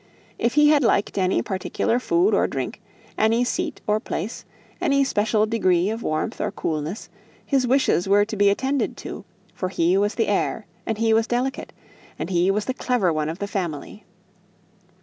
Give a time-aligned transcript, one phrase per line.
[0.39, 2.81] If he had liked any particular food or drink,
[3.19, 4.45] any seat or place,
[4.81, 7.07] any special degree of warmth or coolness,
[7.45, 11.27] his wishes were to be attended to; for he was the heir, and he was
[11.27, 11.71] delicate,
[12.17, 14.03] and he was the clever one of the family.